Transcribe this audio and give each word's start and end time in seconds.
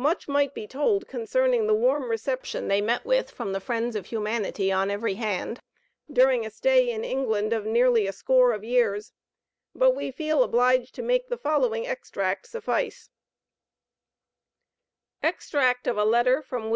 Much 0.00 0.26
might 0.28 0.54
be 0.54 0.66
told 0.66 1.06
concerning 1.06 1.66
the 1.66 1.74
warm 1.74 2.04
reception 2.04 2.68
they 2.68 2.80
met 2.80 3.04
with 3.04 3.30
from 3.30 3.52
the 3.52 3.60
friends 3.60 3.94
of 3.94 4.06
humanity 4.06 4.72
on 4.72 4.90
every 4.90 5.16
hand, 5.16 5.60
during 6.10 6.46
a 6.46 6.48
stay 6.48 6.88
in 6.90 7.04
England 7.04 7.52
of 7.52 7.66
nearly 7.66 8.06
a 8.06 8.12
score 8.14 8.52
of 8.52 8.64
years, 8.64 9.12
but 9.74 9.90
we 9.94 10.10
feel 10.10 10.42
obliged 10.42 10.94
to 10.94 11.02
make 11.02 11.28
the 11.28 11.36
following 11.36 11.86
extract 11.86 12.46
suffice: 12.46 13.10
EXTRACT 15.22 15.86
OF 15.86 15.98
A 15.98 16.04
LETTER 16.04 16.40
FROM 16.40 16.60
WM. 16.62 16.66